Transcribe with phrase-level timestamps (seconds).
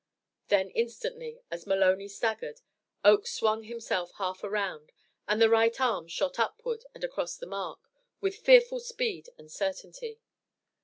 [0.47, 2.61] Then instantly, as Maloney staggered,
[3.05, 4.91] Oakes swung himself half around,
[5.27, 7.79] and the right arm shot upward and across to the mark,
[8.19, 10.19] with fearful speed and certainty.